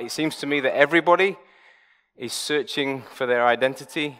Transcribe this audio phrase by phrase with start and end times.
[0.00, 1.36] It seems to me that everybody
[2.16, 4.18] is searching for their identity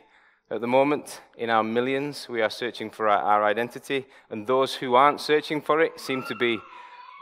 [0.50, 1.22] at the moment.
[1.38, 5.62] In our millions, we are searching for our, our identity, and those who aren't searching
[5.62, 6.58] for it seem to be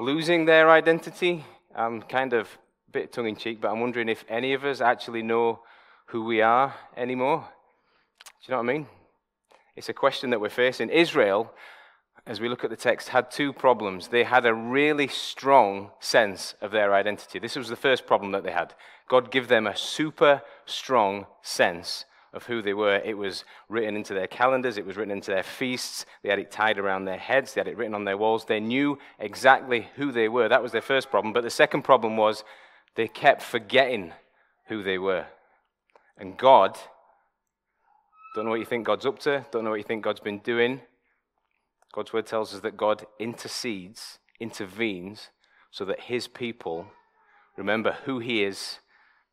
[0.00, 1.44] losing their identity.
[1.72, 2.48] I'm kind of
[2.88, 5.61] a bit tongue in cheek, but I'm wondering if any of us actually know
[6.06, 7.48] who we are anymore.
[8.25, 8.86] Do you know what I mean?
[9.77, 10.90] It's a question that we're facing.
[10.90, 11.52] Israel,
[12.27, 14.09] as we look at the text, had two problems.
[14.09, 17.39] They had a really strong sense of their identity.
[17.39, 18.75] This was the first problem that they had.
[19.09, 22.04] God gave them a super strong sense
[22.35, 22.96] of who they were.
[22.96, 26.50] It was written into their calendars, it was written into their feasts, they had it
[26.50, 28.45] tied around their heads, they had it written on their walls.
[28.45, 30.48] They knew exactly who they were.
[30.48, 31.32] That was their first problem.
[31.32, 32.45] But the second problem was
[32.97, 34.12] they kept forgetting
[34.67, 35.25] who they were.
[36.19, 36.77] And God
[38.34, 39.47] don't know what you think God's up to.
[39.50, 40.81] Don't know what you think God's been doing.
[41.92, 45.30] God's word tells us that God intercedes, intervenes,
[45.70, 46.86] so that his people
[47.56, 48.78] remember who he is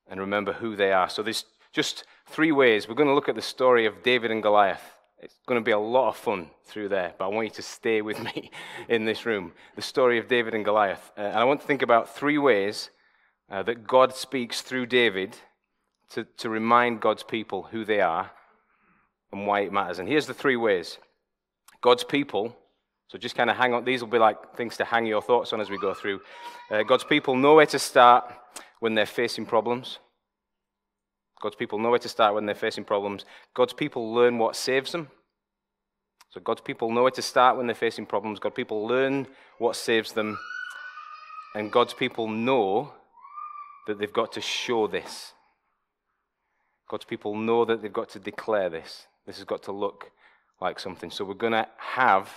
[0.07, 1.09] and remember who they are.
[1.09, 2.87] So there's just three ways.
[2.87, 4.81] We're going to look at the story of David and Goliath.
[5.20, 7.62] It's going to be a lot of fun through there, but I want you to
[7.62, 8.51] stay with me
[8.90, 9.53] in this room.
[9.75, 11.12] The story of David and Goliath.
[11.17, 12.90] Uh, and I want to think about three ways
[13.49, 15.35] uh, that God speaks through David
[16.12, 18.31] to, to remind God's people who they are
[19.31, 19.99] and why it matters.
[19.99, 20.97] And here's the three ways
[21.85, 22.57] God's people,
[23.09, 25.53] so just kind of hang on, these will be like things to hang your thoughts
[25.53, 26.19] on as we go through.
[26.71, 28.25] Uh, God's people know where to start
[28.79, 29.99] when they're facing problems.
[31.39, 33.23] God's people know where to start when they're facing problems.
[33.53, 35.09] God's people learn what saves them.
[36.31, 38.39] So God's people know where to start when they're facing problems.
[38.39, 39.27] God's people learn
[39.59, 40.39] what saves them.
[41.53, 42.93] And God's people know
[43.85, 45.33] that they've got to show this.
[46.89, 49.05] God's people know that they've got to declare this.
[49.27, 50.09] This has got to look
[50.61, 51.11] like something.
[51.11, 52.31] So we're going to have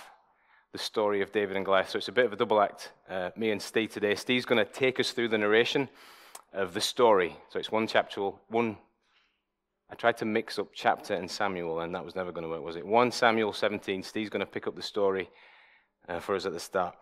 [0.71, 1.89] the story of David and Goliath.
[1.89, 2.91] So it's a bit of a double act.
[3.09, 4.15] Uh, me and Steve today.
[4.15, 5.89] Steve's going to take us through the narration
[6.53, 7.35] of the story.
[7.49, 8.77] So it's one chapter, one.
[9.89, 12.63] I tried to mix up chapter and Samuel, and that was never going to work,
[12.63, 12.85] was it?
[12.85, 14.03] 1 Samuel 17.
[14.03, 15.29] Steve's going to pick up the story
[16.07, 16.95] uh, for us at the start.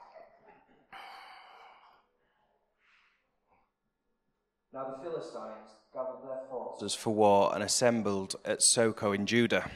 [4.73, 9.69] Now the Philistines gathered their forces for war and assembled at Soko in Judah.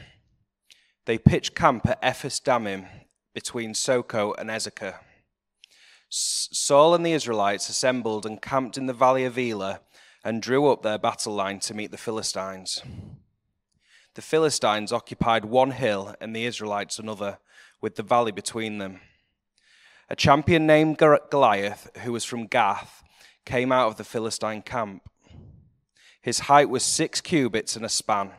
[1.04, 2.86] They pitched camp at Ephes Dammim
[3.34, 4.98] between Soko and Azekah.
[6.08, 9.80] Saul and the Israelites assembled and camped in the valley of Elah
[10.24, 12.82] and drew up their battle line to meet the Philistines.
[14.14, 17.38] The Philistines occupied one hill and the Israelites another,
[17.80, 19.00] with the valley between them.
[20.10, 23.02] A champion named Goliath, who was from Gath,
[23.44, 25.08] came out of the Philistine camp.
[26.20, 28.32] His height was six cubits and a span.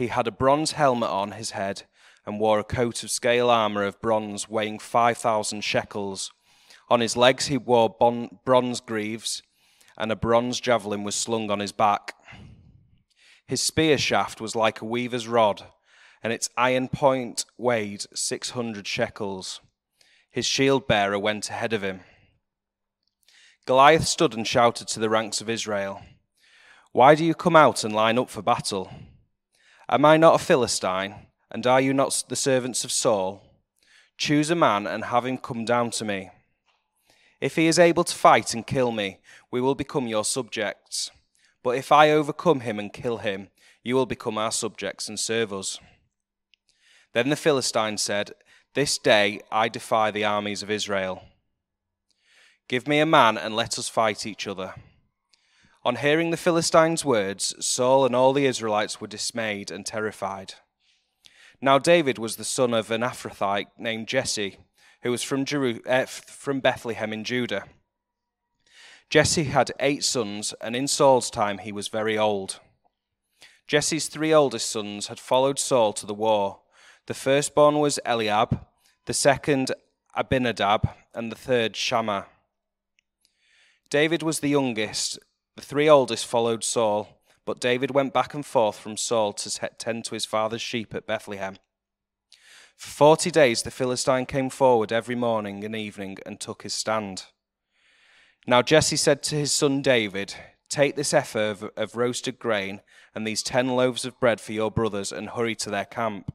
[0.00, 1.82] He had a bronze helmet on his head
[2.24, 6.32] and wore a coat of scale armor of bronze weighing 5,000 shekels.
[6.88, 9.42] On his legs he wore bon- bronze greaves,
[9.98, 12.14] and a bronze javelin was slung on his back.
[13.46, 15.64] His spear shaft was like a weaver's rod,
[16.22, 19.60] and its iron point weighed 600 shekels.
[20.30, 22.00] His shield bearer went ahead of him.
[23.66, 26.00] Goliath stood and shouted to the ranks of Israel,
[26.92, 28.90] Why do you come out and line up for battle?
[29.92, 33.42] Am I not a Philistine, and are you not the servants of Saul?
[34.16, 36.30] Choose a man and have him come down to me.
[37.40, 39.18] If he is able to fight and kill me,
[39.50, 41.10] we will become your subjects.
[41.64, 43.48] But if I overcome him and kill him,
[43.82, 45.80] you will become our subjects and serve us.
[47.12, 48.30] Then the Philistine said,
[48.74, 51.24] This day I defy the armies of Israel.
[52.68, 54.74] Give me a man and let us fight each other.
[55.82, 60.54] On hearing the Philistines' words, Saul and all the Israelites were dismayed and terrified.
[61.62, 64.58] Now David was the son of an Ephrathite named Jesse,
[65.02, 67.64] who was from, Jeru- uh, from Bethlehem in Judah.
[69.08, 72.60] Jesse had eight sons, and in Saul's time he was very old.
[73.66, 76.60] Jesse's three oldest sons had followed Saul to the war.
[77.06, 78.66] The firstborn was Eliab,
[79.06, 79.72] the second
[80.14, 82.26] Abinadab, and the third Shammah.
[83.88, 85.18] David was the youngest.
[85.60, 90.06] The three oldest followed Saul, but David went back and forth from Saul to tend
[90.06, 91.58] to his father's sheep at Bethlehem.
[92.78, 97.26] For forty days the Philistine came forward every morning and evening and took his stand.
[98.46, 100.34] Now Jesse said to his son David,
[100.70, 102.80] Take this ephah of, of roasted grain
[103.14, 106.32] and these ten loaves of bread for your brothers and hurry to their camp.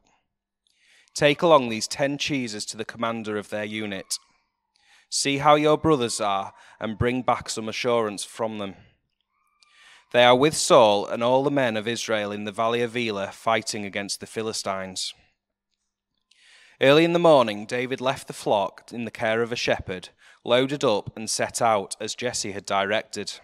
[1.15, 4.19] Take along these ten cheeses to the commander of their unit.
[5.09, 8.75] See how your brothers are, and bring back some assurance from them.
[10.11, 13.31] They are with Saul and all the men of Israel in the valley of Elah,
[13.31, 15.13] fighting against the Philistines.
[16.81, 20.09] Early in the morning, David left the flock in the care of a shepherd,
[20.43, 23.39] loaded up, and set out as Jesse had directed.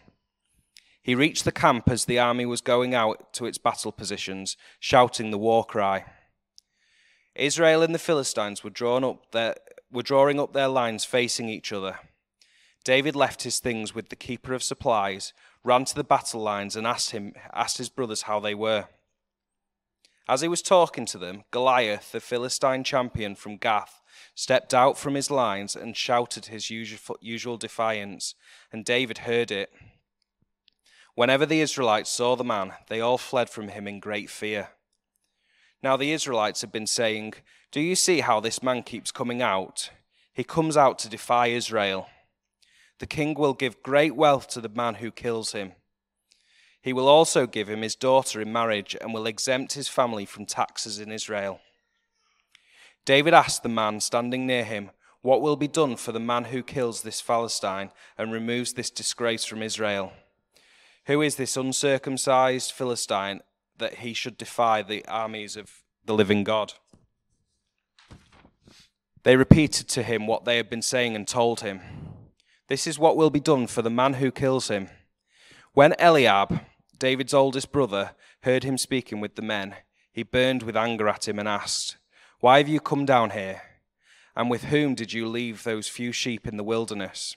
[1.01, 5.31] He reached the camp as the army was going out to its battle positions, shouting
[5.31, 6.05] the war cry.
[7.33, 9.55] Israel and the Philistines were, drawn up their,
[9.91, 11.99] were drawing up their lines facing each other.
[12.83, 16.87] David left his things with the keeper of supplies, ran to the battle lines, and
[16.87, 18.87] asked, him, asked his brothers how they were.
[20.27, 24.01] As he was talking to them, Goliath, the Philistine champion from Gath,
[24.33, 28.35] stepped out from his lines and shouted his usual defiance,
[28.71, 29.71] and David heard it.
[31.15, 34.69] Whenever the Israelites saw the man, they all fled from him in great fear.
[35.83, 37.33] Now the Israelites had been saying,
[37.71, 39.89] Do you see how this man keeps coming out?
[40.33, 42.07] He comes out to defy Israel.
[43.01, 45.71] The king will give great wealth to the man who kills him.
[46.83, 50.45] He will also give him his daughter in marriage and will exempt his family from
[50.45, 51.61] taxes in Israel.
[53.03, 54.91] David asked the man standing near him,
[55.23, 57.89] What will be done for the man who kills this Philistine
[58.19, 60.13] and removes this disgrace from Israel?
[61.07, 63.41] Who is this uncircumcised Philistine
[63.79, 65.71] that he should defy the armies of
[66.05, 66.73] the living God?
[69.23, 71.81] They repeated to him what they had been saying and told him.
[72.71, 74.87] This is what will be done for the man who kills him.
[75.73, 76.61] When Eliab,
[76.97, 78.11] David's oldest brother,
[78.43, 79.75] heard him speaking with the men,
[80.13, 81.97] he burned with anger at him and asked,
[82.39, 83.61] Why have you come down here?
[84.37, 87.35] And with whom did you leave those few sheep in the wilderness?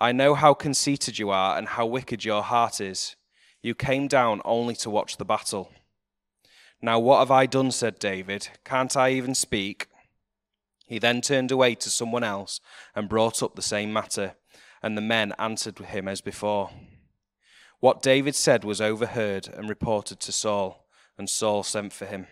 [0.00, 3.14] I know how conceited you are and how wicked your heart is.
[3.62, 5.70] You came down only to watch the battle.
[6.82, 7.70] Now, what have I done?
[7.70, 8.48] said David.
[8.64, 9.86] Can't I even speak?
[10.86, 12.60] He then turned away to someone else
[12.94, 14.36] and brought up the same matter,
[14.82, 16.70] and the men answered him as before.
[17.80, 20.86] What David said was overheard and reported to Saul,
[21.18, 22.26] and Saul sent for him.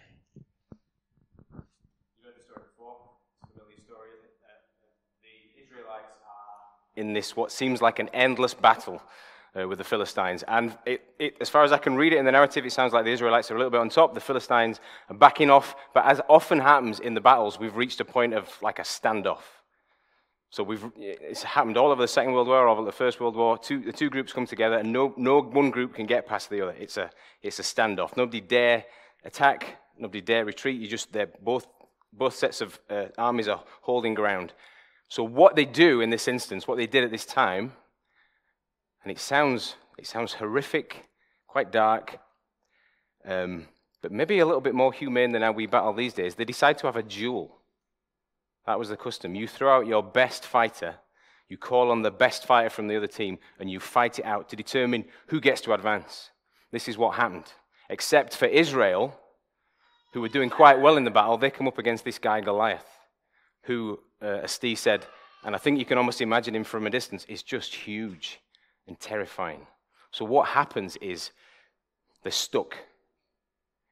[6.97, 9.03] in this what seems like an endless battle
[9.59, 10.43] uh, with the Philistines.
[10.49, 12.93] And it, it, as far as I can read it in the narrative, it sounds
[12.93, 14.15] like the Israelites are a little bit on top.
[14.15, 15.77] The Philistines are backing off.
[15.93, 19.43] But as often happens in the battles, we've reached a point of like a standoff.
[20.51, 23.35] So we've, it's happened all over the Second World War, all over the First World
[23.35, 23.59] War.
[23.59, 26.61] Two, the two groups come together, and no, no one group can get past the
[26.61, 26.77] other.
[26.79, 27.11] It's a,
[27.43, 28.17] it's a standoff.
[28.17, 28.85] Nobody dare
[29.25, 29.79] attack.
[29.99, 30.81] Nobody dare retreat.
[30.81, 31.67] You just, they're both,
[32.13, 34.53] both sets of uh, armies are holding ground.
[35.09, 37.73] So, what they do in this instance, what they did at this time,
[39.05, 41.09] and it sounds, it sounds horrific,
[41.47, 42.19] quite dark,
[43.27, 43.69] um,
[44.03, 46.35] but maybe a little bit more humane than how we battle these days.
[46.35, 47.59] They decide to have a duel.
[48.67, 49.35] That was the custom.
[49.35, 50.97] You throw out your best fighter,
[51.49, 54.49] you call on the best fighter from the other team, and you fight it out
[54.49, 56.31] to determine who gets to advance.
[56.73, 57.53] This is what happened.
[57.91, 59.19] Except for Israel,
[60.15, 62.87] who were doing quite well in the battle, they come up against this guy Goliath,
[63.65, 65.07] who uh, as Steve said,
[65.45, 68.41] and I think you can almost imagine him from a distance, is just huge
[68.87, 69.67] and terrifying.
[70.11, 71.31] So what happens is
[72.23, 72.77] they're stuck.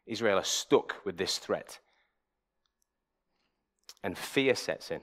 [0.06, 1.78] Israel are stuck with this threat.
[4.04, 5.00] And fear sets in.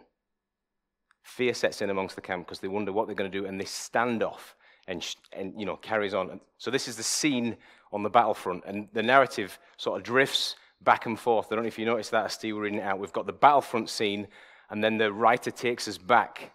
[1.24, 3.60] Fear sets in amongst the camp because they wonder what they're going to do, and
[3.60, 4.56] this standoff
[4.88, 6.40] and, and you know carries on.
[6.58, 7.56] So this is the scene
[7.92, 11.48] on the battlefront, and the narrative sort of drifts back and forth.
[11.48, 13.00] I don't know if you noticed that as Steve were reading it out.
[13.00, 14.28] We've got the battlefront scene
[14.70, 16.52] and then the writer takes us back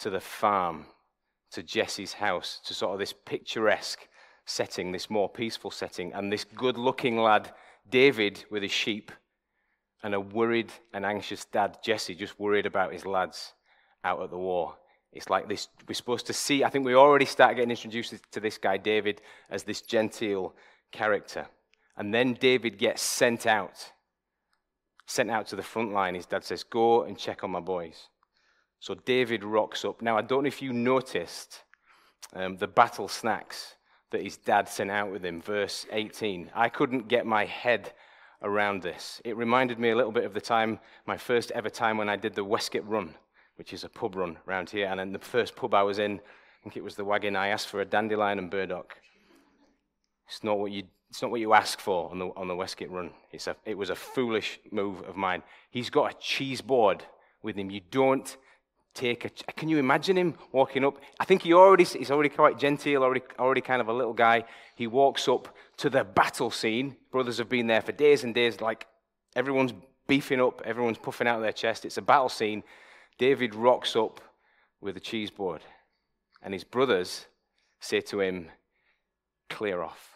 [0.00, 0.86] to the farm,
[1.54, 4.08] to Jesse's house, to sort of this picturesque
[4.46, 7.52] setting, this more peaceful setting, and this good looking lad,
[7.88, 9.10] David, with his sheep,
[10.02, 13.54] and a worried and anxious dad, Jesse, just worried about his lads
[14.04, 14.76] out at the war.
[15.12, 18.40] It's like this, we're supposed to see, I think we already start getting introduced to
[18.40, 20.54] this guy, David, as this genteel
[20.92, 21.46] character.
[21.96, 23.92] And then David gets sent out
[25.06, 26.14] sent out to the front line.
[26.14, 28.08] His dad says, Go and check on my boys.
[28.84, 30.02] So David rocks up.
[30.02, 31.62] Now, I don't know if you noticed
[32.34, 33.76] um, the battle snacks
[34.10, 36.50] that his dad sent out with him, verse 18.
[36.54, 37.94] I couldn't get my head
[38.42, 39.22] around this.
[39.24, 42.16] It reminded me a little bit of the time, my first ever time when I
[42.16, 43.14] did the Westgate Run,
[43.56, 44.88] which is a pub run around here.
[44.88, 47.48] And in the first pub I was in, I think it was the wagon, I
[47.48, 48.98] asked for a dandelion and burdock.
[50.28, 52.90] It's not what you it's not what you ask for on the, on the Westgate
[52.90, 53.12] run.
[53.32, 55.42] It's a, it was a foolish move of mine.
[55.70, 57.02] He's got a cheese board
[57.42, 57.70] with him.
[57.70, 58.36] You don't
[58.94, 59.52] take a.
[59.52, 60.98] Can you imagine him walking up?
[61.18, 64.44] I think he already, he's already quite genteel, already, already kind of a little guy.
[64.74, 66.96] He walks up to the battle scene.
[67.10, 68.86] Brothers have been there for days and days, like
[69.36, 69.72] everyone's
[70.06, 71.84] beefing up, everyone's puffing out their chest.
[71.84, 72.62] It's a battle scene.
[73.18, 74.20] David rocks up
[74.80, 75.62] with a cheese board,
[76.42, 77.26] and his brothers
[77.80, 78.48] say to him,
[79.50, 80.10] Clear off.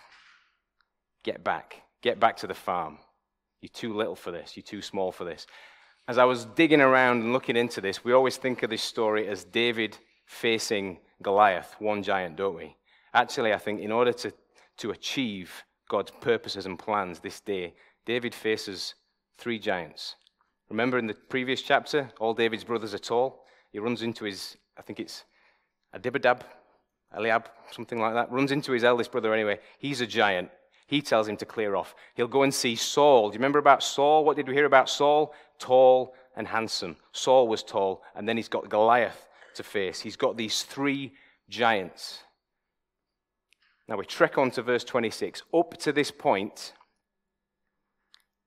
[1.23, 1.83] Get back.
[2.03, 2.99] Get back to the farm.
[3.61, 4.57] You're too little for this.
[4.57, 5.47] You're too small for this.
[6.09, 9.29] As I was digging around and looking into this, we always think of this story
[9.29, 12.75] as David facing Goliath, one giant, don't we?
[13.13, 14.33] Actually, I think in order to,
[14.79, 15.53] to achieve
[15.87, 17.75] God's purposes and plans this day,
[18.07, 18.95] David faces
[19.37, 20.17] three giants.
[20.71, 23.45] Remember in the previous chapter, all David's brothers are tall.
[23.71, 25.25] He runs into his, I think it's
[25.95, 26.41] Adibadab,
[27.15, 28.33] Eliab, something like that.
[28.33, 29.61] Runs into his eldest brother anyway.
[29.79, 30.49] He's a giant.
[30.87, 31.95] He tells him to clear off.
[32.15, 33.29] He'll go and see Saul.
[33.29, 34.25] Do you remember about Saul?
[34.25, 35.35] What did we hear about Saul?
[35.59, 36.97] Tall and handsome.
[37.13, 40.01] Saul was tall, and then he's got Goliath to face.
[40.01, 41.13] He's got these three
[41.49, 42.21] giants.
[43.89, 45.43] Now we trek on to verse 26.
[45.53, 46.73] Up to this point,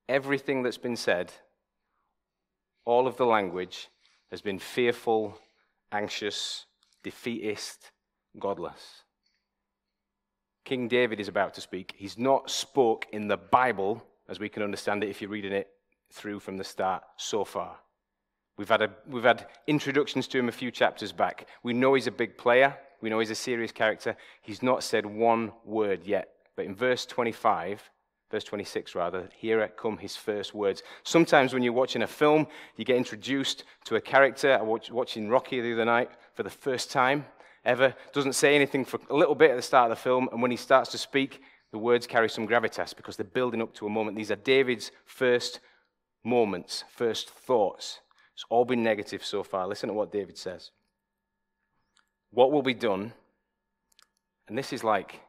[0.08, 1.34] everything that's been said,
[2.86, 3.90] all of the language,
[4.30, 5.38] has been fearful,
[5.92, 6.66] anxious,
[7.04, 7.92] defeatist,
[8.40, 9.04] godless.
[10.64, 11.94] King David is about to speak.
[11.98, 15.68] He's not spoke in the Bible, as we can understand it if you're reading it
[16.12, 17.78] through from the start so far.
[18.58, 21.48] We've had, a, we've had introductions to him a few chapters back.
[21.64, 22.78] We know he's a big player.
[23.02, 24.16] We know he's a serious character.
[24.42, 26.30] He's not said one word yet.
[26.56, 27.90] But in verse 25,
[28.30, 30.84] verse 26 rather, here come his first words.
[31.04, 34.58] Sometimes when you're watching a film, you get introduced to a character.
[34.58, 37.26] I was watching Rocky the other night for the first time
[37.66, 37.96] ever.
[38.14, 40.30] Doesn't say anything for a little bit at the start of the film.
[40.32, 41.42] And when he starts to speak,
[41.72, 44.18] the words carry some gravitas because they're building up to a moment.
[44.18, 45.62] These are David's first
[46.24, 48.00] moments, first thoughts.
[48.34, 49.68] It's all been negative so far.
[49.68, 50.72] Listen to what David says.
[52.32, 53.14] What will be done?
[54.48, 55.20] And this is like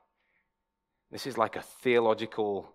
[1.11, 2.72] this is like a theological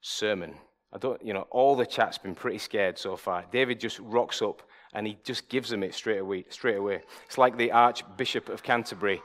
[0.00, 0.54] sermon.
[0.92, 3.44] I don't, you know, all the chat's been pretty scared so far.
[3.50, 6.44] David just rocks up and he just gives them it straight away.
[6.50, 7.02] Straight away.
[7.26, 9.20] It's like the Archbishop of Canterbury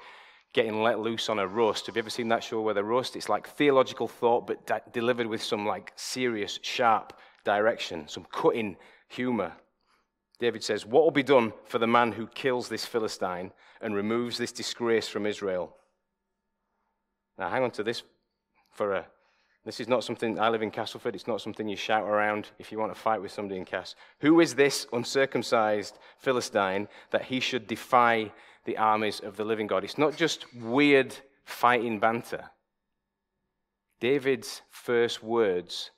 [0.51, 1.85] getting let loose on a roast.
[1.85, 3.15] Have you ever seen that show where they roast?
[3.15, 8.77] It's like theological thought, but delivered with some like serious, sharp direction, some cutting
[9.07, 9.53] humor.
[10.39, 14.37] David says, What will be done for the man who kills this Philistine and removes
[14.37, 15.75] this disgrace from Israel?
[17.37, 18.03] Now, hang on to this
[18.71, 19.05] for a.
[19.65, 22.71] This is not something, I live in Castleford, it's not something you shout around if
[22.71, 23.95] you want to fight with somebody in Cas.
[24.21, 28.31] Who is this uncircumcised Philistine that he should defy
[28.63, 29.83] the armies of the living God?
[29.83, 32.45] It's not just weird fighting banter.
[33.99, 35.91] David's first words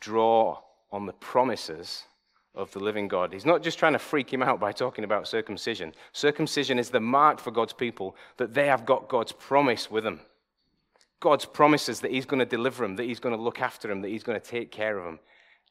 [0.00, 0.58] draw
[0.90, 2.04] on the promises
[2.54, 3.32] of the living God.
[3.32, 5.92] He's not just trying to freak him out by talking about circumcision.
[6.12, 10.20] Circumcision is the mark for God's people that they have got God's promise with them.
[11.20, 14.02] God's promises that He's going to deliver them, that He's going to look after them,
[14.02, 15.18] that He's going to take care of them.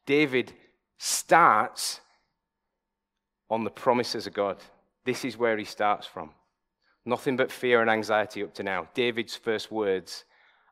[0.06, 0.52] David
[0.98, 2.00] starts
[3.50, 4.58] on the promises of God.
[5.04, 6.30] This is where he starts from.
[7.04, 8.88] Nothing but fear and anxiety up to now.
[8.94, 10.24] David's first words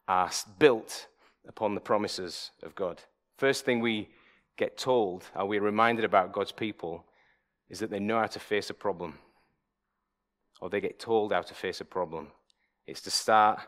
[0.09, 1.07] are built
[1.49, 3.01] upon the promises of God.
[3.39, 4.09] First thing we
[4.57, 7.05] get told, are we're reminded about God's people,
[7.69, 9.19] is that they know how to face a problem.
[10.61, 12.29] Or they get told how to face a problem.
[12.87, 13.61] It's to start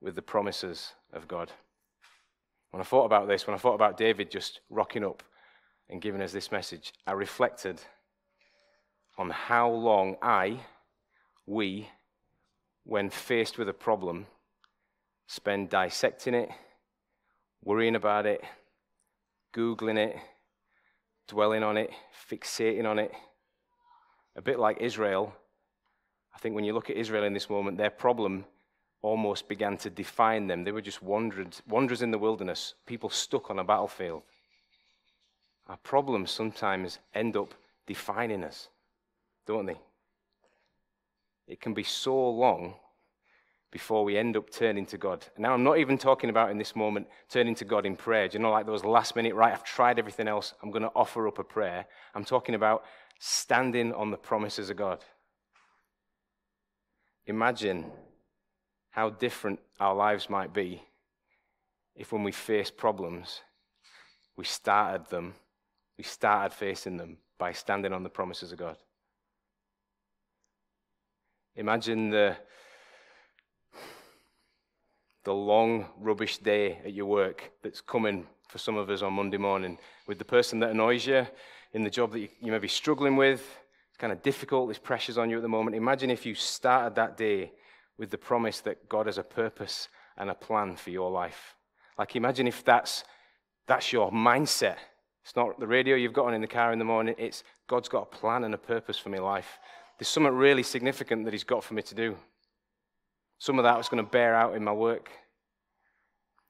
[0.00, 1.50] with the promises of God.
[2.70, 5.22] When I thought about this, when I thought about David just rocking up
[5.88, 7.80] and giving us this message, I reflected
[9.16, 10.58] on how long I,
[11.46, 11.88] we,
[12.84, 14.26] when faced with a problem,
[15.26, 16.50] spend dissecting it,
[17.62, 18.42] worrying about it,
[19.54, 20.16] Googling it,
[21.28, 21.90] dwelling on it,
[22.30, 23.12] fixating on it.
[24.36, 25.32] A bit like Israel.
[26.34, 28.44] I think when you look at Israel in this moment, their problem
[29.02, 30.64] almost began to define them.
[30.64, 34.22] They were just wanderers, wanderers in the wilderness, people stuck on a battlefield.
[35.68, 37.54] Our problems sometimes end up
[37.86, 38.68] defining us,
[39.46, 39.78] don't they?
[41.46, 42.74] It can be so long
[43.74, 45.26] before we end up turning to God.
[45.36, 48.28] Now, I'm not even talking about in this moment turning to God in prayer.
[48.28, 50.92] Do you know, like those last minute, right, I've tried everything else, I'm going to
[50.94, 51.84] offer up a prayer.
[52.14, 52.84] I'm talking about
[53.18, 55.04] standing on the promises of God.
[57.26, 57.86] Imagine
[58.90, 60.80] how different our lives might be
[61.96, 63.40] if, when we face problems,
[64.36, 65.34] we started them,
[65.98, 68.76] we started facing them by standing on the promises of God.
[71.56, 72.36] Imagine the
[75.24, 79.38] the long, rubbish day at your work that's coming for some of us on Monday
[79.38, 81.26] morning with the person that annoys you
[81.72, 83.40] in the job that you, you may be struggling with.
[83.88, 85.76] It's kind of difficult, there's pressures on you at the moment.
[85.76, 87.52] Imagine if you started that day
[87.98, 91.56] with the promise that God has a purpose and a plan for your life.
[91.98, 93.04] Like, imagine if that's,
[93.66, 94.76] that's your mindset.
[95.24, 97.88] It's not the radio you've got on in the car in the morning, it's God's
[97.88, 99.58] got a plan and a purpose for my life.
[99.98, 102.16] There's something really significant that He's got for me to do.
[103.44, 105.10] Some of that was going to bear out in my work.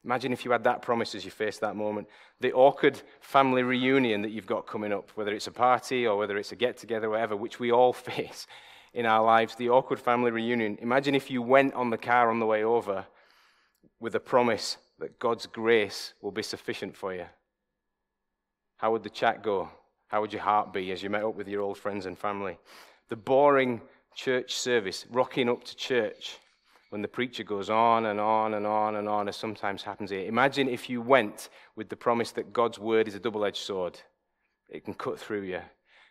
[0.04, 2.06] Imagine if you had that promise as you faced that moment.
[2.38, 6.38] The awkward family reunion that you've got coming up, whether it's a party or whether
[6.38, 8.46] it's a get together, whatever, which we all face.
[8.92, 10.78] in our lives, the awkward family reunion.
[10.80, 13.04] Imagine if you went on the car on the way over
[13.98, 17.26] with a promise that God's grace will be sufficient for you.
[18.76, 19.68] How would the chat go?
[20.06, 22.56] How would your heart be as you met up with your old friends and family?
[23.08, 23.80] The boring
[24.14, 26.38] church service, rocking up to church
[26.94, 30.28] when the preacher goes on and on and on and on, as sometimes happens here.
[30.28, 33.98] Imagine if you went with the promise that God's word is a double edged sword,
[34.68, 35.58] it can cut through you.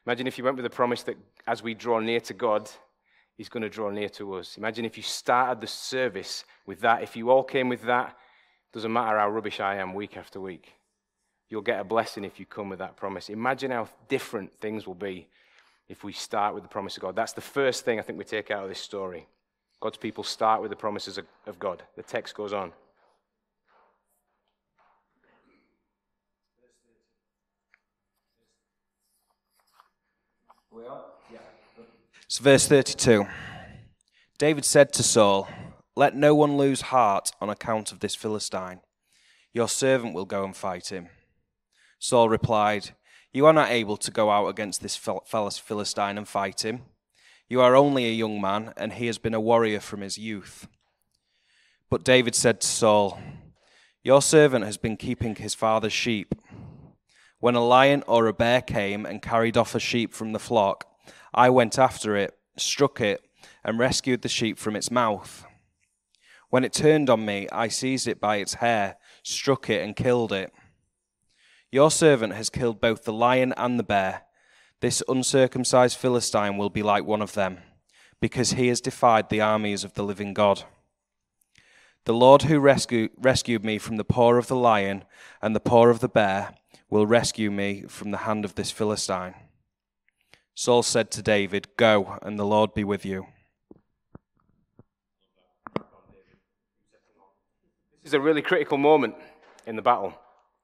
[0.05, 1.15] Imagine if you went with the promise that
[1.47, 2.69] as we draw near to God,
[3.37, 4.57] He's going to draw near to us.
[4.57, 7.01] Imagine if you started the service with that.
[7.01, 8.17] If you all came with that,
[8.73, 10.73] doesn't matter how rubbish I am week after week.
[11.47, 13.29] You'll get a blessing if you come with that promise.
[13.29, 15.29] Imagine how different things will be
[15.87, 17.15] if we start with the promise of God.
[17.15, 19.29] That's the first thing I think we take out of this story.
[19.83, 21.83] God's people start with the promises of God.
[21.97, 22.71] The text goes on.
[32.23, 33.27] It's verse 32.
[34.37, 35.49] David said to Saul,
[35.97, 38.79] Let no one lose heart on account of this Philistine.
[39.51, 41.09] Your servant will go and fight him.
[41.99, 42.91] Saul replied,
[43.33, 46.83] You are not able to go out against this Philistine and fight him.
[47.49, 50.67] You are only a young man, and he has been a warrior from his youth.
[51.89, 53.19] But David said to Saul,
[54.03, 56.33] Your servant has been keeping his father's sheep.
[57.39, 60.87] When a lion or a bear came and carried off a sheep from the flock,
[61.33, 63.21] I went after it, struck it,
[63.63, 65.45] and rescued the sheep from its mouth.
[66.49, 70.31] When it turned on me, I seized it by its hair, struck it, and killed
[70.31, 70.53] it.
[71.71, 74.23] Your servant has killed both the lion and the bear.
[74.83, 77.59] This uncircumcised Philistine will be like one of them,
[78.19, 80.63] because he has defied the armies of the living God.
[82.03, 85.05] The Lord who rescue, rescued me from the paw of the lion
[85.41, 86.55] and the paw of the bear
[86.89, 89.35] will rescue me from the hand of this Philistine.
[90.53, 93.27] Saul said to David, Go, and the Lord be with you.
[98.01, 99.15] This is a really critical moment
[99.65, 100.13] in the battle,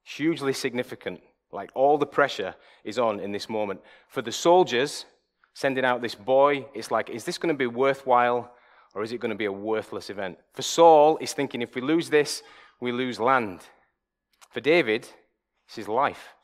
[0.04, 1.22] hugely significant.
[1.52, 3.80] Like all the pressure is on in this moment.
[4.08, 5.04] For the soldiers
[5.54, 8.52] sending out this boy, it's like, is this going to be worthwhile
[8.94, 10.38] or is it going to be a worthless event?
[10.52, 12.42] For Saul, he's thinking, if we lose this,
[12.80, 13.60] we lose land.
[14.50, 15.08] For David,
[15.66, 16.34] it's his life.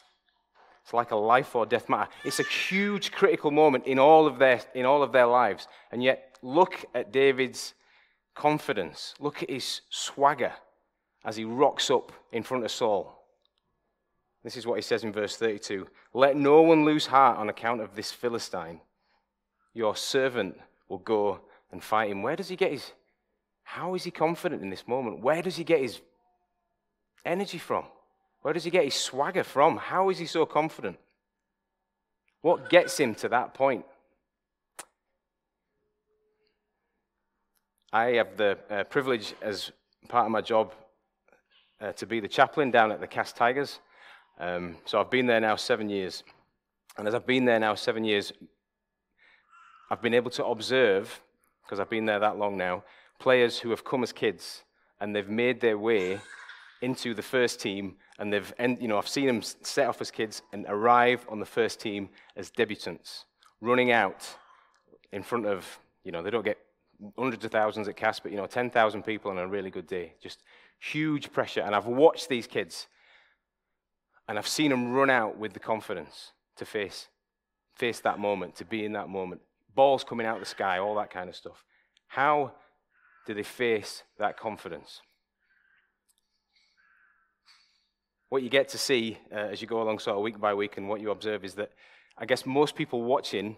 [0.82, 2.10] It's like a life or death matter.
[2.24, 5.66] It's a huge critical moment in all of their, in all of their lives.
[5.90, 7.74] And yet, look at David's
[8.36, 9.14] confidence.
[9.18, 10.52] Look at his swagger
[11.24, 13.25] as he rocks up in front of Saul.
[14.46, 17.80] This is what he says in verse 32 Let no one lose heart on account
[17.80, 18.80] of this Philistine.
[19.74, 20.56] Your servant
[20.88, 21.40] will go
[21.72, 22.22] and fight him.
[22.22, 22.92] Where does he get his.
[23.64, 25.20] How is he confident in this moment?
[25.20, 26.00] Where does he get his
[27.24, 27.86] energy from?
[28.42, 29.78] Where does he get his swagger from?
[29.78, 30.96] How is he so confident?
[32.40, 33.84] What gets him to that point?
[37.92, 39.72] I have the uh, privilege, as
[40.08, 40.72] part of my job,
[41.80, 43.80] uh, to be the chaplain down at the Cas Tigers.
[44.38, 46.22] Um, so I've been there now seven years.
[46.98, 48.32] And as I've been there now seven years,
[49.90, 51.20] I've been able to observe,
[51.64, 52.84] because I've been there that long now,
[53.18, 54.64] players who have come as kids
[55.00, 56.20] and they've made their way
[56.82, 60.42] into the first team and they've, you know, I've seen them set off as kids
[60.52, 63.24] and arrive on the first team as debutants,
[63.60, 64.26] running out
[65.12, 66.58] in front of, you know, they don't get
[67.18, 70.14] hundreds of thousands at Cas, but, you know, 10,000 people on a really good day.
[70.22, 70.42] Just
[70.78, 71.60] huge pressure.
[71.60, 72.86] And I've watched these kids
[74.28, 77.08] and I've seen them run out with the confidence to face,
[77.74, 79.40] face that moment, to be in that moment.
[79.74, 81.64] Balls coming out of the sky, all that kind of stuff.
[82.08, 82.52] How
[83.26, 85.00] do they face that confidence?
[88.28, 90.76] what you get to see uh, as you go along sort of week by week
[90.76, 91.70] and what you observe is that
[92.18, 93.56] I guess most people watching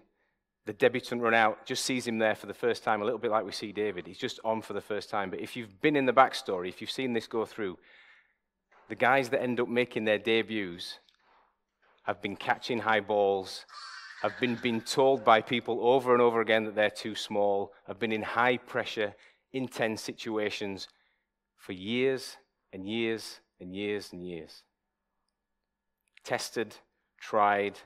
[0.67, 3.31] the debutant run out just sees him there for the first time, a little bit
[3.31, 4.07] like we see David.
[4.07, 5.31] He's just on for the first time.
[5.31, 7.79] But if you've been in the backstory, if you've seen this go through,
[8.89, 10.99] the guys that end up making their debuts
[12.05, 13.67] have been catching high balls,
[14.23, 17.99] have been being told by people over and over again that they're too small, have
[17.99, 19.15] been in high pressure,
[19.53, 20.89] intense situations
[21.57, 22.39] for years
[22.73, 24.63] and years and years and years.
[26.25, 26.77] Tested,
[27.21, 27.79] tried,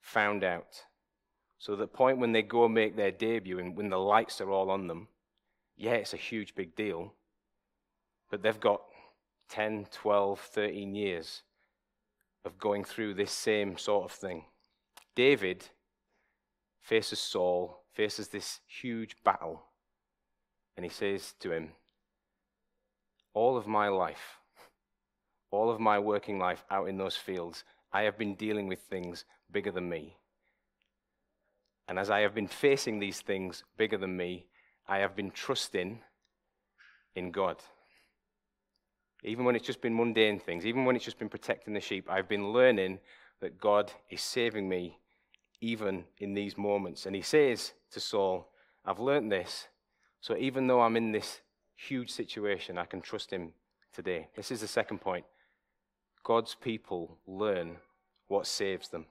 [0.00, 0.84] found out.
[1.58, 4.70] So the point when they go make their debut and when the lights are all
[4.70, 5.08] on them,
[5.76, 7.12] yeah, it's a huge big deal,
[8.30, 8.80] but they've got
[9.48, 11.42] 10, 12, 13 years
[12.44, 14.44] of going through this same sort of thing.
[15.14, 15.64] David
[16.80, 19.62] faces Saul, faces this huge battle,
[20.76, 21.70] and he says to him,
[23.34, 24.38] All of my life,
[25.50, 29.24] all of my working life out in those fields, I have been dealing with things
[29.50, 30.16] bigger than me.
[31.88, 34.46] And as I have been facing these things bigger than me,
[34.88, 36.00] I have been trusting
[37.14, 37.56] in God.
[39.26, 42.08] Even when it's just been mundane things, even when it's just been protecting the sheep,
[42.08, 43.00] I've been learning
[43.40, 44.98] that God is saving me
[45.60, 47.06] even in these moments.
[47.06, 48.48] And he says to Saul,
[48.84, 49.66] I've learned this,
[50.20, 51.40] so even though I'm in this
[51.74, 53.52] huge situation, I can trust him
[53.92, 54.28] today.
[54.36, 55.24] This is the second point.
[56.22, 57.76] God's people learn
[58.28, 59.06] what saves them.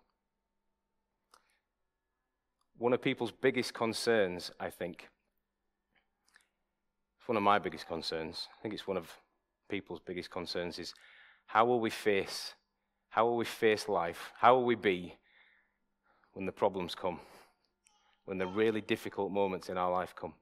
[2.78, 5.10] One of people's biggest concerns, I think,
[7.20, 9.10] it's one of my biggest concerns, I think it's one of
[9.70, 10.94] people's biggest concerns, is
[11.48, 12.54] how will we face,
[13.10, 14.32] how will we face life?
[14.38, 15.16] How will we be
[16.34, 17.20] when the problems come?
[18.26, 20.34] When the really difficult moments in our life come?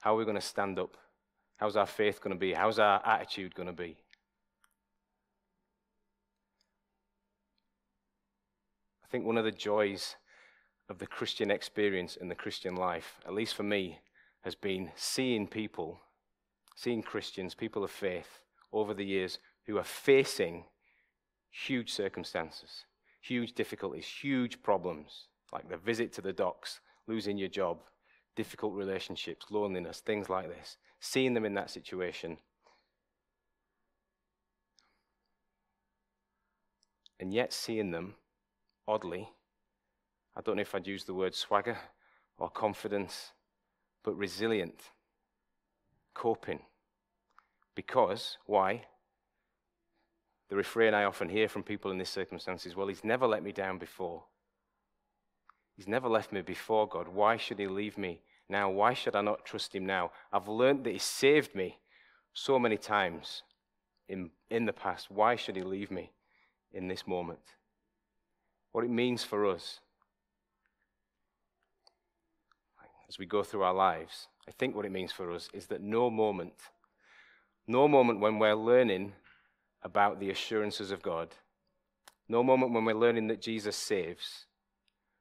[0.00, 0.96] How are we going to stand up?
[1.56, 2.52] How's our faith going to be?
[2.52, 3.96] How's our attitude going to be?
[9.02, 10.16] I think one of the joys
[10.88, 13.98] of the Christian experience and the Christian life, at least for me,
[14.42, 15.98] has been seeing people,
[16.78, 18.38] seeing Christians, people of faith,
[18.72, 20.64] over the years who are facing
[21.50, 22.84] huge circumstances,
[23.20, 27.78] huge difficulties, huge problems, like the visit to the docks, losing your job,
[28.36, 30.76] difficult relationships, loneliness, things like this.
[31.00, 32.38] Seeing them in that situation.
[37.18, 38.14] And yet seeing them
[38.86, 39.28] oddly,
[40.36, 41.78] I don't know if I'd use the word swagger
[42.38, 43.32] or confidence,
[44.04, 44.80] but resilient,
[46.14, 46.60] coping.
[47.78, 48.86] Because, why?
[50.48, 53.44] The refrain I often hear from people in this circumstance is, well, he's never let
[53.44, 54.24] me down before.
[55.76, 57.06] He's never left me before, God.
[57.06, 58.68] Why should he leave me now?
[58.68, 60.10] Why should I not trust him now?
[60.32, 61.78] I've learned that he saved me
[62.32, 63.44] so many times
[64.08, 65.08] in, in the past.
[65.08, 66.10] Why should he leave me
[66.72, 67.38] in this moment?
[68.72, 69.78] what it means for us
[73.08, 75.80] as we go through our lives, I think what it means for us is that
[75.80, 76.52] no moment,
[77.68, 79.12] no moment when we're learning
[79.82, 81.28] about the assurances of God,
[82.28, 84.46] no moment when we're learning that Jesus saves,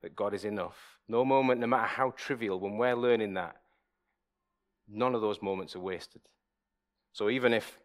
[0.02, 3.58] that God is enough, no moment, no matter how trivial, when we're learning that,
[4.88, 6.22] none of those moments are wasted.
[7.12, 7.80] So even if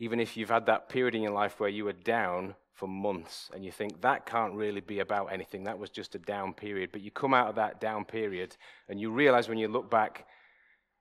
[0.00, 3.50] even if you've had that period in your life where you were down for months
[3.52, 6.90] and you think that can't really be about anything, that was just a down period.
[6.92, 8.56] But you come out of that down period
[8.88, 10.26] and you realize when you look back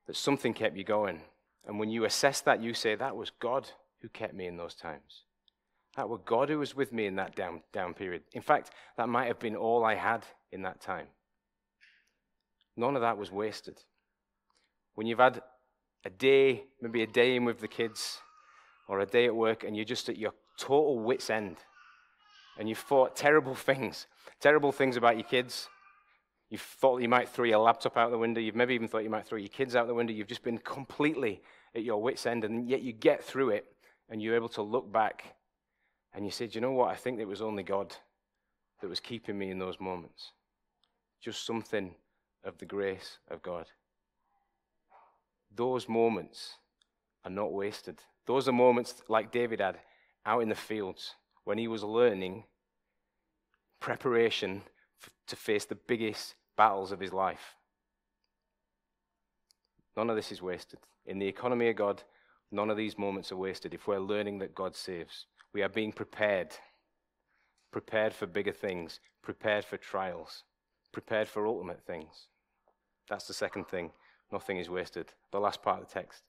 [0.07, 1.21] that something kept you going.
[1.67, 3.69] And when you assess that, you say, that was God
[4.01, 5.23] who kept me in those times.
[5.97, 8.23] That was God who was with me in that down, down period.
[8.33, 11.07] In fact, that might have been all I had in that time.
[12.77, 13.79] None of that was wasted.
[14.95, 15.41] When you've had
[16.05, 18.19] a day, maybe a day in with the kids,
[18.87, 21.57] or a day at work, and you're just at your total wits' end,
[22.57, 24.07] and you've thought terrible things,
[24.39, 25.67] terrible things about your kids.
[26.49, 28.39] You've thought you might throw your laptop out the window.
[28.39, 30.13] You've maybe even thought you might throw your kids out the window.
[30.13, 31.41] You've just been completely
[31.75, 33.65] at your wits' end, and yet you get through it,
[34.09, 35.35] and you're able to look back,
[36.13, 36.89] and you say, you know what?
[36.89, 37.95] I think it was only God
[38.81, 40.31] that was keeping me in those moments.
[41.21, 41.95] Just something
[42.43, 43.67] of the grace of God.
[45.53, 46.55] Those moments
[47.25, 47.99] are not wasted.
[48.25, 49.79] Those are moments like David had
[50.25, 52.43] out in the fields when he was learning
[53.79, 54.61] preparation
[55.27, 57.55] to face the biggest battles of his life.
[59.95, 60.79] None of this is wasted.
[61.07, 62.03] In the economy of God,
[62.51, 65.25] none of these moments are wasted if we're learning that God saves.
[65.53, 66.49] We are being prepared,
[67.71, 70.43] prepared for bigger things, prepared for trials,
[70.91, 72.27] prepared for ultimate things.
[73.09, 73.91] That's the second thing.
[74.31, 75.13] Nothing is wasted.
[75.31, 76.23] The last part of the text.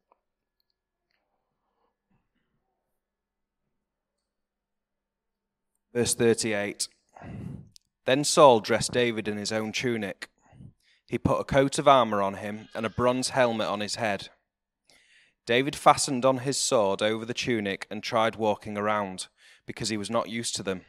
[5.92, 6.86] Verse 38
[8.04, 10.28] Then Saul dressed David in his own tunic.
[11.08, 14.28] He put a coat of armor on him and a bronze helmet on his head.
[15.48, 19.28] David fastened on his sword over the tunic and tried walking around,
[19.64, 20.82] because he was not used to them.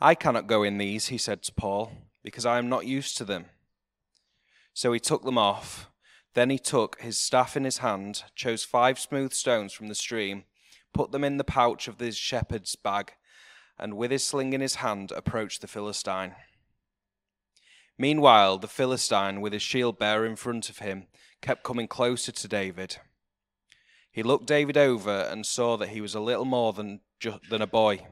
[0.00, 1.92] I cannot go in these, he said to Paul,
[2.24, 3.44] because I am not used to them.
[4.72, 5.90] So he took them off.
[6.32, 10.44] Then he took his staff in his hand, chose five smooth stones from the stream,
[10.94, 13.12] put them in the pouch of his shepherd's bag,
[13.78, 16.34] and with his sling in his hand approached the Philistine.
[17.98, 21.08] Meanwhile, the Philistine, with his shield bearer in front of him,
[21.42, 22.96] kept coming closer to David.
[24.10, 27.62] He looked David over and saw that he was a little more than, ju- than
[27.62, 28.06] a boy,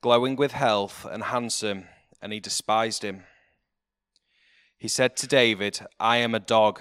[0.00, 1.86] glowing with health and handsome,
[2.22, 3.24] and he despised him.
[4.78, 6.80] He said to David, I am a dog,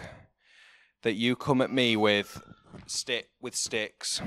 [1.02, 2.42] that you come at me with,
[2.86, 4.22] stick, with sticks.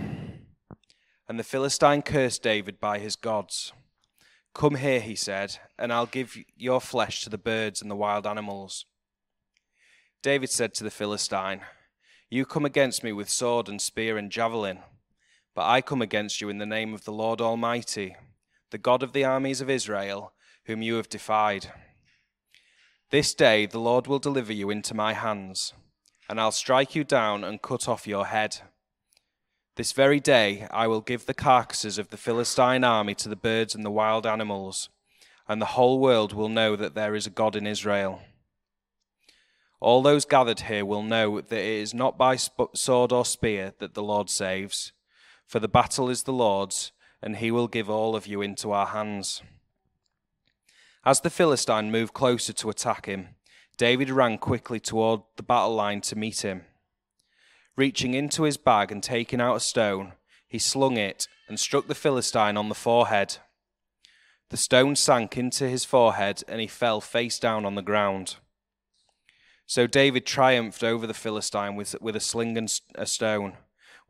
[1.28, 3.72] And the Philistine cursed David by his gods.
[4.54, 8.26] Come here, he said, and I'll give your flesh to the birds and the wild
[8.26, 8.84] animals.
[10.22, 11.62] David said to the Philistine,
[12.32, 14.78] You come against me with sword and spear and javelin,
[15.54, 18.16] but I come against you in the name of the Lord Almighty,
[18.70, 20.32] the God of the armies of Israel,
[20.64, 21.70] whom you have defied.
[23.10, 25.74] This day the Lord will deliver you into my hands,
[26.26, 28.62] and I'll strike you down and cut off your head.
[29.76, 33.74] This very day I will give the carcasses of the Philistine army to the birds
[33.74, 34.88] and the wild animals,
[35.46, 38.22] and the whole world will know that there is a God in Israel.
[39.82, 43.94] All those gathered here will know that it is not by sword or spear that
[43.94, 44.92] the Lord saves,
[45.44, 48.86] for the battle is the Lord's, and he will give all of you into our
[48.86, 49.42] hands.
[51.04, 53.30] As the Philistine moved closer to attack him,
[53.76, 56.62] David ran quickly toward the battle line to meet him.
[57.74, 60.12] Reaching into his bag and taking out a stone,
[60.46, 63.38] he slung it and struck the Philistine on the forehead.
[64.50, 68.36] The stone sank into his forehead and he fell face down on the ground.
[69.66, 73.54] So David triumphed over the Philistine with, with a sling and a stone.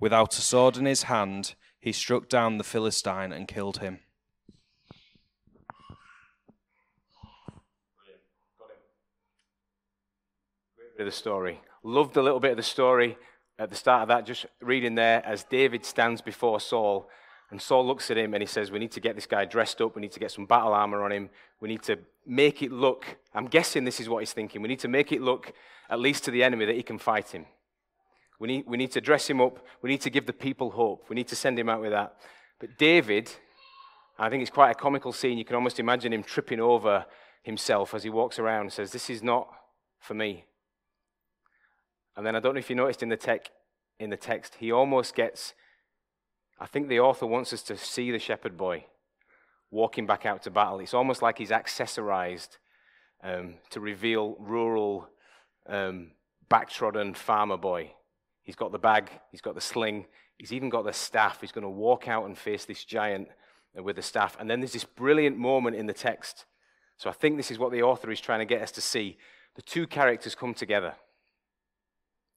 [0.01, 4.01] Without a sword in his hand, he struck down the Philistine and killed him.
[10.99, 11.61] Of the story.
[11.83, 13.17] Loved a little bit of the story
[13.59, 17.09] at the start of that, just reading there as David stands before Saul,
[17.53, 19.83] and Saul looks at him and he says, We need to get this guy dressed
[19.83, 19.95] up.
[19.95, 21.29] We need to get some battle armor on him.
[21.61, 24.63] We need to make it look, I'm guessing this is what he's thinking.
[24.63, 25.53] We need to make it look,
[25.91, 27.45] at least to the enemy, that he can fight him.
[28.41, 29.59] We need, we need to dress him up.
[29.83, 31.05] We need to give the people hope.
[31.11, 32.17] We need to send him out with that.
[32.59, 33.31] But David,
[34.19, 35.37] I think it's quite a comical scene.
[35.37, 37.05] You can almost imagine him tripping over
[37.43, 39.49] himself as he walks around and says, This is not
[40.01, 40.47] for me.
[42.17, 43.51] And then I don't know if you noticed in the, tech,
[43.99, 45.53] in the text, he almost gets,
[46.63, 48.85] I think the author wants us to see the shepherd boy
[49.73, 50.79] walking back out to battle.
[50.79, 52.59] It's almost like he's accessorized
[53.21, 55.09] um, to reveal rural,
[55.67, 56.13] um,
[56.49, 57.91] backtrodden farmer boy.
[58.43, 60.07] He's got the bag, he's got the sling,
[60.39, 61.41] he's even got the staff.
[61.41, 63.27] He's going to walk out and face this giant
[63.75, 64.37] with the staff.
[64.39, 66.45] And then there's this brilliant moment in the text.
[66.97, 69.19] So I think this is what the author is trying to get us to see.
[69.57, 70.95] The two characters come together.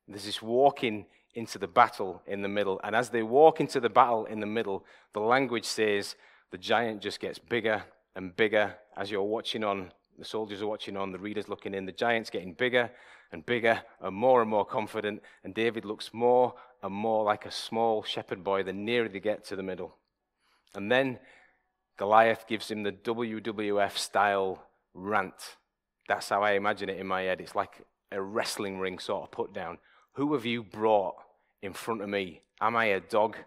[0.08, 1.06] There's this walking
[1.36, 2.80] into the battle in the middle.
[2.84, 6.16] And as they walk into the battle in the middle, the language says
[6.52, 7.84] the giant just gets bigger
[8.16, 11.86] and bigger as you're watching on, the soldiers are watching on, the reader's looking in.
[11.86, 12.90] The giant's getting bigger
[13.32, 15.22] and bigger and more and more confident.
[15.44, 19.44] And David looks more and more like a small shepherd boy the nearer they get
[19.46, 19.96] to the middle.
[20.74, 21.20] And then
[21.98, 25.58] Goliath gives him the WWF style rant.
[26.08, 27.42] That's how I imagine it in my head.
[27.42, 29.80] It's like a wrestling ring sort of put down.
[30.14, 31.16] Who have you brought
[31.66, 32.42] in front of me?
[32.62, 33.38] Am I a dog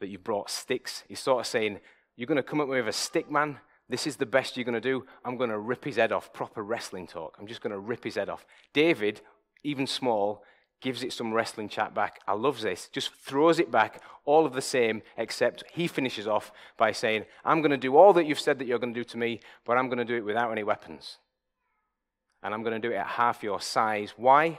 [0.00, 1.04] that you brought sticks?
[1.08, 1.80] He's sort of saying,
[2.16, 3.58] You're going to come up with a stick, man?
[3.88, 5.06] This is the best you're going to do.
[5.24, 6.32] I'm going to rip his head off.
[6.32, 7.36] Proper wrestling talk.
[7.38, 8.44] I'm just going to rip his head off.
[8.72, 9.20] David,
[9.62, 10.42] even small,
[10.80, 12.20] gives it some wrestling chat back.
[12.26, 12.88] I love this.
[12.88, 17.60] Just throws it back, all of the same, except he finishes off by saying, I'm
[17.60, 19.78] going to do all that you've said that you're going to do to me, but
[19.78, 21.18] I'm going to do it without any weapons.
[22.42, 24.14] And I'm going to do it at half your size.
[24.16, 24.58] Why?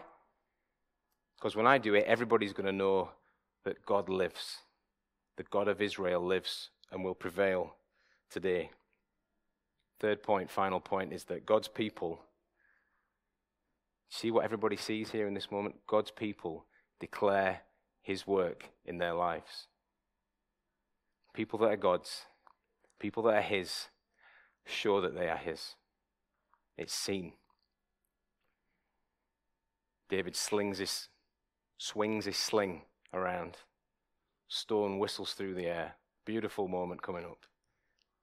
[1.37, 3.09] Because when I do it, everybody's going to know
[3.63, 4.57] that God lives,
[5.35, 7.75] the God of Israel lives and will prevail
[8.31, 8.71] today.
[9.99, 12.19] Third point, final point, is that God's people,
[14.09, 15.75] see what everybody sees here in this moment?
[15.85, 16.65] God's people
[16.99, 17.61] declare
[18.01, 19.67] his work in their lives.
[21.33, 22.21] People that are God's,
[22.99, 23.87] people that are his,
[24.65, 25.75] show that they are his.
[26.77, 27.33] It's seen.
[30.09, 31.09] David slings his
[31.77, 32.81] swings his sling
[33.13, 33.57] around.
[34.47, 35.95] Stone whistles through the air.
[36.25, 37.45] Beautiful moment coming up.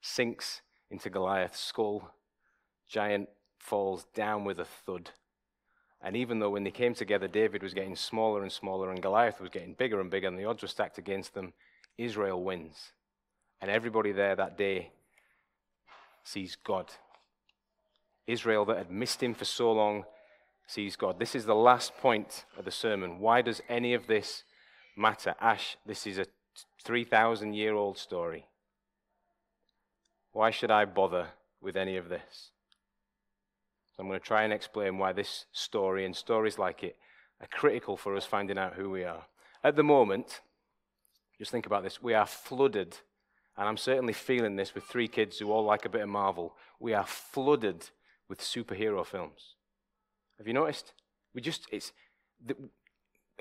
[0.00, 2.10] Sinks into Goliath's skull.
[2.88, 5.10] Giant falls down with a thud.
[6.02, 9.40] And even though when they came together, David was getting smaller and smaller, and Goliath
[9.40, 11.54] was getting bigger and bigger, and the odds were stacked against them,
[11.96, 12.92] Israel wins.
[13.60, 14.90] And everybody there that day
[16.22, 16.92] sees God.
[18.26, 20.04] Israel, that had missed him for so long,
[20.66, 21.18] sees God.
[21.18, 23.18] This is the last point of the sermon.
[23.18, 24.44] Why does any of this
[24.96, 25.35] matter?
[25.40, 26.27] Ash, this is a
[26.83, 28.46] 3,000 year old story.
[30.33, 31.29] Why should I bother
[31.61, 32.50] with any of this?
[33.96, 36.96] So I'm going to try and explain why this story and stories like it
[37.40, 39.24] are critical for us finding out who we are.
[39.62, 40.40] At the moment,
[41.38, 42.96] just think about this, we are flooded,
[43.57, 46.55] and I'm certainly feeling this with three kids who all like a bit of Marvel.
[46.81, 47.90] We are flooded
[48.29, 49.55] with superhero films.
[50.38, 50.92] Have you noticed?
[51.34, 51.92] We just, it's
[52.44, 52.54] the,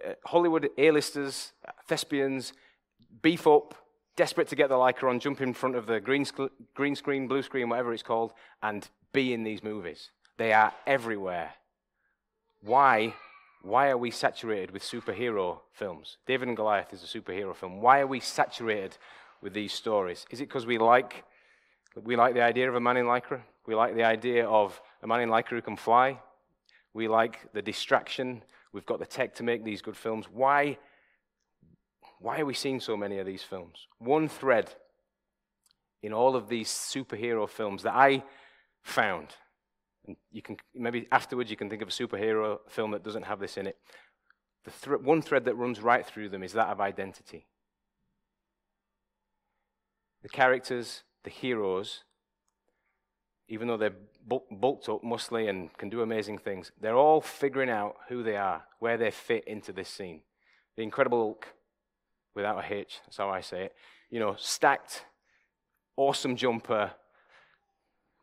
[0.05, 1.53] uh, Hollywood A-listers,
[1.87, 2.53] thespians,
[3.21, 3.75] beef up
[4.15, 7.27] desperate to get the Lycra on, jump in front of the green, sc- green screen,
[7.27, 10.09] blue screen, whatever it's called, and be in these movies.
[10.37, 11.53] They are everywhere.
[12.61, 13.13] Why?
[13.61, 16.17] Why are we saturated with superhero films?
[16.27, 17.81] David and Goliath is a superhero film.
[17.81, 18.97] Why are we saturated
[19.41, 20.25] with these stories?
[20.29, 21.23] Is it because we like,
[21.95, 23.41] we like the idea of a man in Lycra?
[23.65, 26.19] We like the idea of a man in Lycra who can fly?
[26.93, 28.43] We like the distraction.
[28.71, 30.27] We've got the tech to make these good films.
[30.31, 30.77] Why
[32.19, 33.87] why are we seeing so many of these films?
[33.99, 34.73] One thread
[36.01, 38.23] in all of these superhero films that I
[38.81, 39.35] found,
[40.07, 43.39] and you can maybe afterwards you can think of a superhero film that doesn't have
[43.39, 43.77] this in it.
[44.63, 47.47] The th- one thread that runs right through them is that of identity.
[50.21, 52.03] The characters, the heroes,
[53.47, 57.95] even though they're bulked up, muscly, and can do amazing things, they're all figuring out
[58.07, 60.21] who they are, where they fit into this scene.
[60.75, 61.47] The Incredible Hulk
[62.35, 62.99] without a hitch.
[63.05, 63.75] That's how I say it.
[64.09, 65.05] You know, stacked,
[65.97, 66.91] awesome jumper,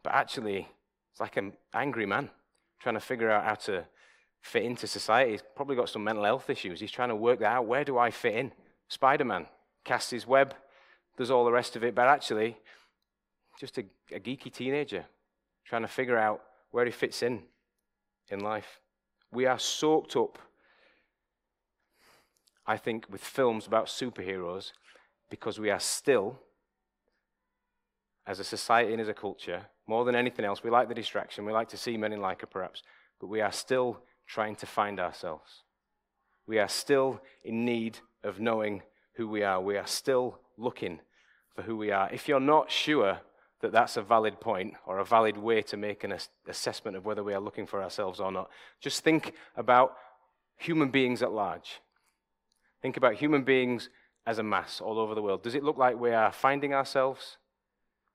[0.02, 0.68] but actually,
[1.12, 2.30] it's like an angry man
[2.80, 3.84] trying to figure out how to
[4.40, 5.32] fit into society.
[5.32, 6.80] He's probably got some mental health issues.
[6.80, 7.66] He's trying to work that out.
[7.66, 8.52] Where do I fit in?
[8.88, 9.46] Spider Man
[9.84, 10.54] casts his web,
[11.16, 12.56] does all the rest of it, but actually,
[13.60, 15.04] just a, a geeky teenager
[15.64, 17.42] trying to figure out where he fits in
[18.30, 18.80] in life.
[19.30, 20.38] We are soaked up
[22.70, 24.70] I think, with films about superheroes
[25.28, 26.38] because we are still,
[28.28, 31.44] as a society and as a culture, more than anything else, we like the distraction.
[31.44, 32.84] We like to see men in Lycra, perhaps,
[33.18, 35.64] but we are still trying to find ourselves.
[36.46, 38.82] We are still in need of knowing
[39.14, 39.60] who we are.
[39.60, 41.00] We are still looking
[41.56, 42.08] for who we are.
[42.12, 43.18] If you're not sure
[43.60, 46.14] that that's a valid point or a valid way to make an
[46.48, 49.96] assessment of whether we are looking for ourselves or not, just think about
[50.56, 51.80] human beings at large.
[52.80, 53.90] Think about human beings
[54.26, 55.42] as a mass all over the world.
[55.42, 57.36] Does it look like we are finding ourselves?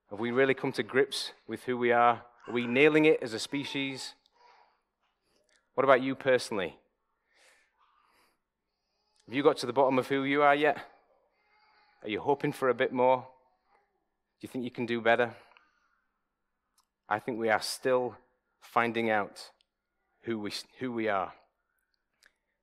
[0.10, 2.24] Have we really come to grips with who we are?
[2.48, 4.14] Are we nailing it as a species?
[5.74, 6.78] What about you personally?
[9.26, 10.78] Have you got to the bottom of who you are yet?
[12.04, 13.28] Are you hoping for a bit more?
[14.40, 15.34] Do you think you can do better?
[17.08, 18.16] I think we are still
[18.62, 19.52] finding out
[20.22, 21.34] who we, who we are.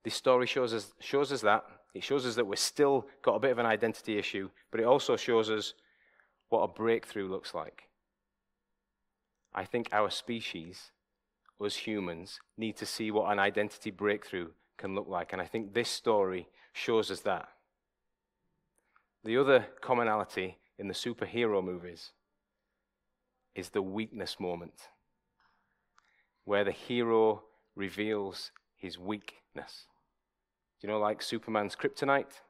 [0.04, 1.64] This story shows us, shows us that.
[1.94, 4.86] It shows us that we're still got a bit of an identity issue, but it
[4.86, 5.74] also shows us
[6.48, 7.84] what a breakthrough looks like.
[9.54, 10.90] I think our species,
[11.60, 15.32] us humans, need to see what an identity breakthrough can look like.
[15.32, 17.48] And I think this story shows us that.
[19.24, 22.10] The other commonality in the superhero movies
[23.54, 24.88] is the weakness moment,
[26.44, 29.86] where the hero reveals his weakness
[30.82, 32.40] you know, like Superman's kryptonite?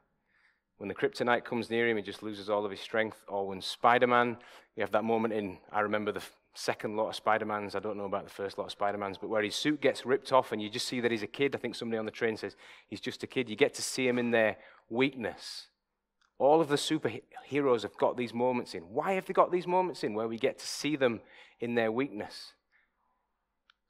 [0.79, 3.18] When the kryptonite comes near him, he just loses all of his strength.
[3.29, 4.37] Or when Spider Man,
[4.75, 6.23] you have that moment in, I remember the
[6.55, 9.18] second lot of Spider Mans, I don't know about the first lot of Spider Mans,
[9.18, 11.55] but where his suit gets ripped off and you just see that he's a kid.
[11.55, 12.57] I think somebody on the train says
[12.88, 13.49] he's just a kid.
[13.49, 14.57] You get to see him in their
[14.88, 15.68] weakness.
[16.42, 18.83] All of the superheroes have got these moments in.
[18.83, 21.20] Why have they got these moments in where we get to see them
[21.61, 22.55] in their weakness?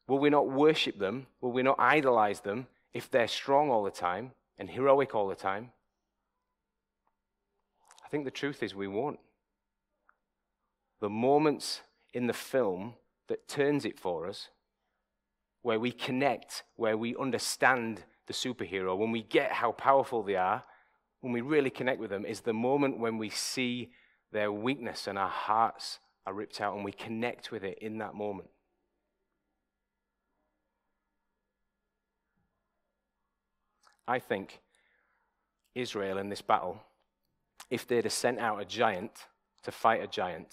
[0.07, 1.29] Will we not worship them?
[1.41, 5.35] Will we not idolize them if they're strong all the time and heroic all the
[5.35, 5.71] time?
[8.05, 9.21] I think the truth is we won't.
[11.01, 11.81] The moments
[12.13, 12.97] in the film
[13.29, 14.51] that turns it for us,
[15.63, 20.65] where we connect, where we understand the superhero, when we get how powerful they are,
[21.23, 23.93] when we really connect with them, is the moment when we see
[24.33, 28.15] their weakness and our hearts are ripped out and we connect with it in that
[28.15, 28.51] moment.
[34.07, 34.61] I think
[35.77, 36.83] Israel in this battle,
[37.71, 39.13] if they'd have sent out a giant
[39.63, 40.49] to fight a giant,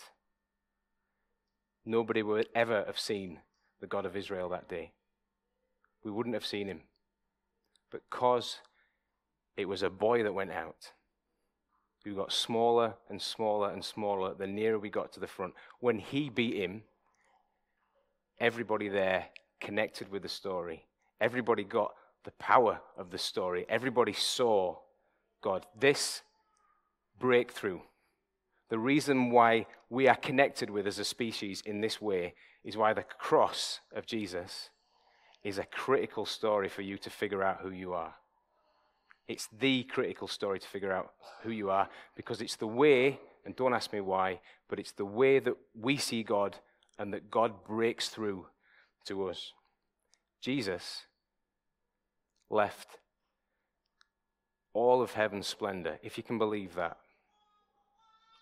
[1.83, 3.39] nobody would ever have seen
[3.81, 4.91] the God of Israel that day.
[6.03, 6.81] We wouldn't have seen him.
[7.91, 8.59] Because
[9.59, 10.93] it was a boy that went out,
[12.05, 15.53] who got smaller and smaller and smaller the nearer we got to the front.
[15.81, 16.83] When he beat him,
[18.39, 19.25] everybody there
[19.59, 20.85] connected with the story.
[21.19, 21.91] Everybody got
[22.23, 23.65] the power of the story.
[23.67, 24.77] Everybody saw
[25.41, 25.65] God.
[25.77, 26.21] This
[27.19, 27.81] breakthrough,
[28.69, 32.33] the reason why we are connected with as a species in this way,
[32.63, 34.69] is why the cross of Jesus
[35.43, 38.15] is a critical story for you to figure out who you are.
[39.29, 41.13] It's the critical story to figure out
[41.43, 45.05] who you are because it's the way, and don't ask me why, but it's the
[45.05, 46.57] way that we see God
[46.97, 48.47] and that God breaks through
[49.05, 49.53] to us.
[50.41, 51.05] Jesus
[52.49, 52.99] left
[54.73, 56.97] all of heaven's splendor, if you can believe that.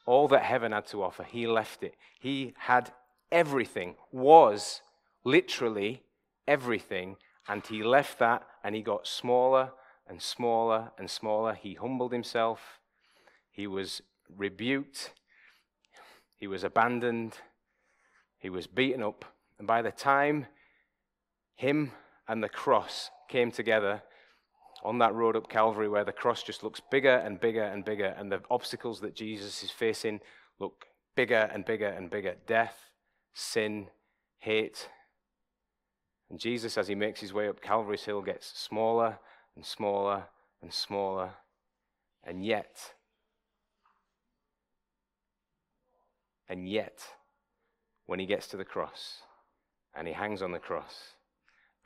[0.08, 1.24] all that heaven had to offer.
[1.24, 1.96] He left it.
[2.20, 2.94] He had
[3.32, 4.82] everything, was
[5.26, 6.04] literally
[6.48, 7.18] everything,
[7.48, 9.72] and he left that and he got smaller
[10.10, 11.54] and smaller and smaller.
[11.54, 12.80] He humbled himself.
[13.52, 14.02] He was
[14.36, 15.14] rebuked.
[16.36, 17.38] He was abandoned.
[18.38, 19.26] He was beaten up.
[19.58, 20.48] And by the time
[21.56, 21.92] him
[22.28, 24.04] and the cross came together
[24.84, 28.14] on that road up Calvary, where the cross just looks bigger and bigger and bigger,
[28.18, 30.20] and the obstacles that Jesus is facing
[30.60, 30.86] look
[31.16, 32.78] bigger and bigger and bigger death,
[33.34, 33.88] sin,
[34.38, 34.88] hate.
[36.30, 39.18] And Jesus, as he makes his way up Calvary's Hill, gets smaller
[39.58, 40.24] and smaller
[40.62, 41.32] and smaller.
[42.24, 42.94] And yet,
[46.48, 47.04] and yet,
[48.06, 49.24] when he gets to the cross
[49.96, 51.16] and he hangs on the cross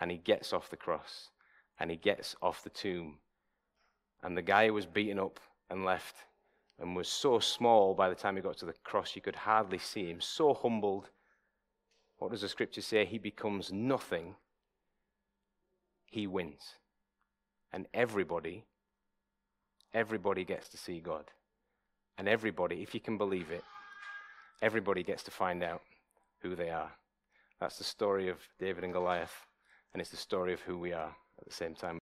[0.02, 1.30] and he gets off the cross
[1.80, 3.20] and he gets off the tomb,
[4.22, 6.18] and the guy was beaten up and left
[6.78, 9.78] and was so small by the time he got to the cross you could hardly
[9.78, 11.10] see him, so humbled.
[12.18, 13.06] What does the scripture say?
[13.06, 14.36] He becomes nothing.
[16.06, 16.76] He wins.
[17.74, 18.64] And everybody,
[19.94, 21.26] everybody gets to see God.
[22.18, 23.64] And everybody, if you can believe it,
[24.62, 25.82] everybody gets to find out
[26.42, 26.92] who they are.
[27.60, 29.46] That's the story of David and Goliath,
[29.94, 32.01] and it's the story of who we are at the same time.